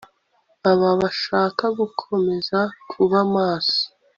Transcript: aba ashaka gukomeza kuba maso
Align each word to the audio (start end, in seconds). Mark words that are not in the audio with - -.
aba 0.71 0.89
ashaka 1.09 1.63
gukomeza 1.79 2.59
kuba 2.91 3.19
maso 3.35 3.81